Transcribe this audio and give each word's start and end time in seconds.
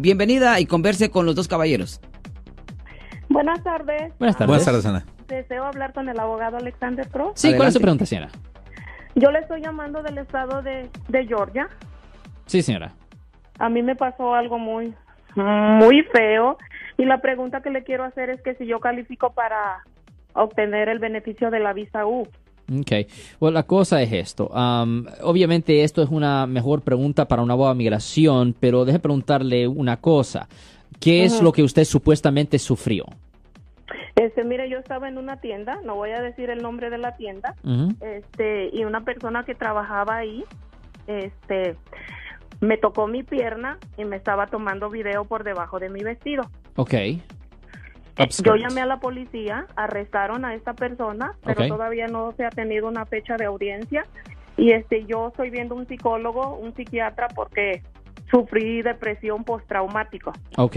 bienvenida 0.00 0.60
y 0.60 0.66
converse 0.66 1.10
con 1.10 1.26
los 1.26 1.34
dos 1.34 1.48
caballeros. 1.48 2.00
Buenas 3.28 3.62
tardes. 3.62 4.12
Buenas 4.18 4.36
tardes. 4.36 4.46
Buenas 4.46 4.64
tardes, 4.64 4.86
Ana. 4.86 5.04
Deseo 5.26 5.64
hablar 5.64 5.92
con 5.92 6.08
el 6.08 6.18
abogado 6.18 6.56
Alexander 6.56 7.06
Cross. 7.08 7.32
Sí, 7.34 7.54
¿cuál 7.54 7.68
es 7.68 7.74
su 7.74 7.80
pregunta, 7.80 8.06
señora? 8.06 8.30
Yo 9.14 9.30
le 9.30 9.40
estoy 9.40 9.60
llamando 9.60 10.02
del 10.02 10.18
estado 10.18 10.62
de, 10.62 10.88
de 11.08 11.26
Georgia. 11.26 11.68
Sí, 12.46 12.62
señora. 12.62 12.92
A 13.58 13.68
mí 13.68 13.82
me 13.82 13.96
pasó 13.96 14.34
algo 14.34 14.58
muy, 14.58 14.94
muy 15.34 16.02
feo. 16.12 16.56
Y 16.96 17.04
la 17.04 17.20
pregunta 17.20 17.60
que 17.60 17.70
le 17.70 17.84
quiero 17.84 18.04
hacer 18.04 18.30
es 18.30 18.40
que 18.42 18.54
si 18.54 18.66
yo 18.66 18.80
califico 18.80 19.32
para 19.32 19.84
obtener 20.32 20.88
el 20.88 20.98
beneficio 20.98 21.50
de 21.50 21.60
la 21.60 21.72
visa 21.72 22.06
U. 22.06 22.26
Ok. 22.70 22.92
Bueno, 23.40 23.54
la 23.54 23.62
cosa 23.62 24.02
es 24.02 24.12
esto. 24.12 24.48
Um, 24.48 25.06
obviamente 25.22 25.84
esto 25.84 26.02
es 26.02 26.10
una 26.10 26.46
mejor 26.46 26.82
pregunta 26.82 27.26
para 27.26 27.42
una 27.42 27.54
abogado 27.54 27.74
de 27.74 27.78
migración, 27.78 28.54
pero 28.58 28.84
deje 28.84 28.98
preguntarle 28.98 29.66
una 29.66 29.96
cosa. 29.98 30.48
¿Qué 31.00 31.24
es 31.24 31.42
lo 31.42 31.52
que 31.52 31.62
usted 31.62 31.84
supuestamente 31.84 32.58
sufrió? 32.58 33.04
Este, 34.16 34.42
mire, 34.42 34.68
yo 34.68 34.78
estaba 34.78 35.08
en 35.08 35.16
una 35.16 35.40
tienda, 35.40 35.80
no 35.84 35.94
voy 35.94 36.10
a 36.10 36.20
decir 36.20 36.50
el 36.50 36.60
nombre 36.60 36.90
de 36.90 36.98
la 36.98 37.16
tienda, 37.16 37.54
este, 38.00 38.68
y 38.72 38.84
una 38.84 39.04
persona 39.04 39.44
que 39.44 39.54
trabajaba 39.54 40.16
ahí, 40.16 40.44
este, 41.06 41.76
me 42.60 42.76
tocó 42.78 43.06
mi 43.06 43.22
pierna 43.22 43.78
y 43.96 44.04
me 44.04 44.16
estaba 44.16 44.48
tomando 44.48 44.90
video 44.90 45.24
por 45.24 45.44
debajo 45.44 45.78
de 45.78 45.88
mi 45.88 46.02
vestido. 46.02 46.50
Ok. 46.74 46.94
Yo 48.44 48.56
llamé 48.56 48.80
a 48.80 48.86
la 48.86 48.98
policía, 48.98 49.66
arrestaron 49.76 50.44
a 50.44 50.54
esta 50.54 50.74
persona, 50.74 51.32
pero 51.44 51.66
todavía 51.68 52.06
no 52.08 52.32
se 52.36 52.44
ha 52.44 52.50
tenido 52.50 52.88
una 52.88 53.06
fecha 53.06 53.36
de 53.36 53.44
audiencia. 53.46 54.04
Y 54.56 54.72
este, 54.72 55.04
yo 55.06 55.28
estoy 55.28 55.50
viendo 55.50 55.74
un 55.76 55.86
psicólogo, 55.86 56.56
un 56.56 56.74
psiquiatra, 56.74 57.28
porque 57.28 57.82
sufrí 58.30 58.82
depresión 58.82 59.44
postraumática. 59.44 60.32
Ok. 60.56 60.76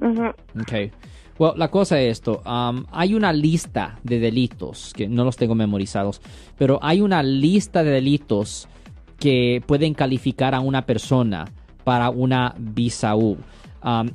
Ujú. 0.00 0.26
Ok. 0.60 0.92
Bueno, 1.38 1.54
la 1.56 1.68
cosa 1.68 2.00
es 2.00 2.12
esto. 2.12 2.42
um, 2.46 2.84
hay 2.90 3.14
una 3.14 3.32
lista 3.32 3.98
de 4.02 4.18
delitos, 4.18 4.92
que 4.94 5.06
no 5.06 5.24
los 5.24 5.36
tengo 5.36 5.54
memorizados, 5.54 6.20
pero 6.56 6.78
hay 6.82 7.02
una 7.02 7.22
lista 7.22 7.84
de 7.84 7.90
delitos 7.90 8.68
que 9.18 9.62
pueden 9.66 9.94
calificar 9.94 10.54
a 10.54 10.60
una 10.60 10.86
persona 10.86 11.44
para 11.84 12.10
una 12.10 12.54
visa 12.58 13.14
U. 13.14 13.36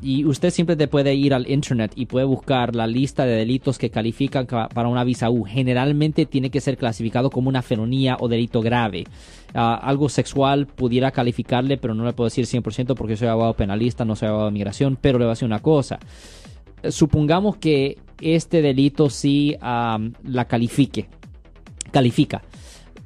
Y 0.01 0.25
usted 0.25 0.49
siempre 0.49 0.75
te 0.75 0.89
puede 0.89 1.15
ir 1.15 1.33
al 1.33 1.49
internet 1.49 1.93
y 1.95 2.05
puede 2.05 2.25
buscar 2.25 2.75
la 2.75 2.87
lista 2.87 3.25
de 3.25 3.35
delitos 3.35 3.77
que 3.77 3.89
califican 3.89 4.45
ca- 4.45 4.67
para 4.67 4.89
una 4.89 5.05
visa 5.05 5.29
U. 5.29 5.43
Generalmente 5.45 6.25
tiene 6.25 6.49
que 6.49 6.59
ser 6.59 6.77
clasificado 6.77 7.29
como 7.29 7.47
una 7.47 7.61
felonía 7.61 8.17
o 8.19 8.27
delito 8.27 8.59
grave. 8.61 9.05
Ah, 9.53 9.75
algo 9.81 10.09
sexual 10.09 10.67
pudiera 10.67 11.11
calificarle, 11.11 11.77
pero 11.77 11.93
no 11.93 12.03
le 12.03 12.11
puedo 12.11 12.27
decir 12.29 12.45
100% 12.45 12.95
porque 12.95 13.15
soy 13.15 13.29
abogado 13.29 13.53
penalista, 13.53 14.03
no 14.03 14.17
soy 14.17 14.27
abogado 14.27 14.49
de 14.49 14.53
migración, 14.53 14.97
pero 14.99 15.17
le 15.17 15.23
voy 15.25 15.29
a 15.31 15.35
decir 15.35 15.45
una 15.45 15.59
cosa. 15.59 15.99
Supongamos 16.89 17.55
que 17.57 17.97
este 18.19 18.61
delito 18.61 19.09
sí 19.09 19.55
la 19.61 20.45
califique, 20.49 21.07
califica. 21.91 22.41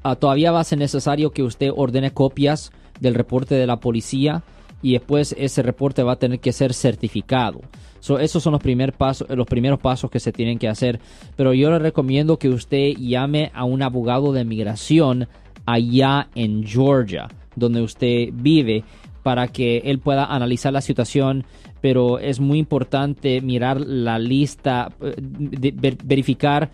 Ah, 0.04 0.16
todavía 0.16 0.52
va 0.52 0.62
a 0.62 0.64
ser 0.64 0.80
necesario 0.80 1.32
que 1.32 1.44
usted 1.44 1.70
ordene 1.76 2.12
copias 2.12 2.72
del 3.00 3.14
reporte 3.16 3.56
de 3.56 3.68
la 3.68 3.78
policía 3.80 4.44
y 4.86 4.92
después 4.92 5.36
ese 5.40 5.64
reporte 5.64 6.04
va 6.04 6.12
a 6.12 6.20
tener 6.20 6.40
que 6.40 6.54
ser 6.54 6.72
certificado. 6.72 7.62
So, 8.02 8.20
esos 8.20 8.44
son 8.44 8.54
los, 8.54 8.62
primer 8.62 8.94
pasos, 8.94 9.28
los 9.32 9.48
primeros 9.48 9.80
pasos 9.80 10.12
que 10.12 10.20
se 10.20 10.32
tienen 10.32 10.60
que 10.60 10.68
hacer. 10.68 11.00
Pero 11.36 11.56
yo 11.56 11.72
le 11.72 11.80
recomiendo 11.80 12.38
que 12.38 12.50
usted 12.50 12.92
llame 12.92 13.50
a 13.56 13.64
un 13.64 13.82
abogado 13.82 14.32
de 14.32 14.46
migración 14.46 15.28
allá 15.66 16.28
en 16.36 16.64
Georgia, 16.64 17.30
donde 17.56 17.82
usted 17.82 18.30
vive, 18.32 18.84
para 19.24 19.48
que 19.48 19.80
él 19.86 19.98
pueda 19.98 20.26
analizar 20.26 20.72
la 20.72 20.82
situación. 20.82 21.46
Pero 21.82 22.20
es 22.20 22.40
muy 22.40 22.60
importante 22.60 23.42
mirar 23.42 23.82
la 23.82 24.20
lista, 24.20 24.92
eh, 25.02 25.74
verificar 26.04 26.70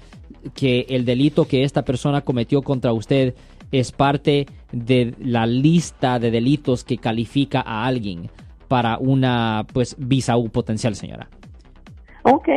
que 0.53 0.85
el 0.89 1.05
delito 1.05 1.45
que 1.45 1.63
esta 1.63 1.85
persona 1.85 2.19
cometió 2.19 2.61
contra 2.61 2.91
usted 2.91 3.35
es 3.71 3.91
parte 3.91 4.47
de 4.71 5.15
la 5.19 5.45
lista 5.45 6.19
de 6.19 6.31
delitos 6.31 6.83
que 6.83 6.97
califica 6.97 7.61
a 7.61 7.85
alguien 7.85 8.29
para 8.67 8.97
una 8.97 9.65
pues 9.73 9.95
visa 9.97 10.37
U 10.37 10.49
potencial, 10.49 10.95
señora. 10.95 11.27
Ok. 12.23 12.47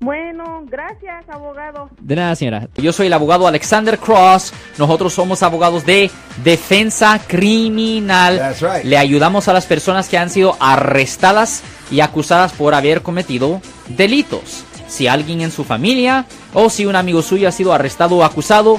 Bueno, 0.00 0.62
gracias, 0.66 1.26
abogado. 1.28 1.88
De 2.00 2.16
nada, 2.16 2.36
señora. 2.36 2.68
Yo 2.76 2.92
soy 2.92 3.06
el 3.06 3.12
abogado 3.12 3.46
Alexander 3.46 3.98
Cross. 3.98 4.52
Nosotros 4.78 5.14
somos 5.14 5.42
abogados 5.42 5.86
de 5.86 6.10
defensa 6.44 7.18
criminal. 7.26 8.36
That's 8.36 8.60
right. 8.60 8.84
Le 8.84 8.98
ayudamos 8.98 9.48
a 9.48 9.54
las 9.54 9.64
personas 9.64 10.08
que 10.08 10.18
han 10.18 10.28
sido 10.28 10.54
arrestadas 10.60 11.62
y 11.90 12.00
acusadas 12.00 12.52
por 12.52 12.74
haber 12.74 13.02
cometido 13.02 13.62
delitos. 13.88 14.64
Si 14.86 15.08
alguien 15.08 15.40
en 15.40 15.50
su 15.50 15.64
familia 15.64 16.26
o 16.52 16.68
si 16.68 16.86
un 16.86 16.94
amigo 16.94 17.22
suyo 17.22 17.48
ha 17.48 17.52
sido 17.52 17.72
arrestado 17.72 18.18
o 18.18 18.24
acusado, 18.24 18.78